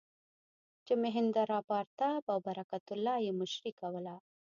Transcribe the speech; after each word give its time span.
چې 0.85 0.93
مهیندراپراتاپ 1.03 2.23
او 2.33 2.37
برکت 2.47 2.85
الله 2.93 3.15
یې 3.25 3.31
مشري 3.41 3.71
کوله. 3.79 4.15